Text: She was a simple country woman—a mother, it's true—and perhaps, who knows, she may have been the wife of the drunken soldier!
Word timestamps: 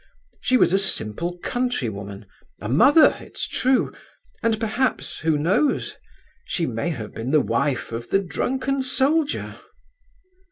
She 0.39 0.57
was 0.57 0.73
a 0.73 0.79
simple 0.79 1.37
country 1.43 1.87
woman—a 1.87 2.67
mother, 2.67 3.15
it's 3.19 3.47
true—and 3.47 4.59
perhaps, 4.59 5.19
who 5.19 5.37
knows, 5.37 5.95
she 6.43 6.65
may 6.65 6.89
have 6.89 7.13
been 7.13 7.29
the 7.29 7.39
wife 7.39 7.91
of 7.91 8.09
the 8.09 8.17
drunken 8.17 8.81
soldier! 8.81 9.57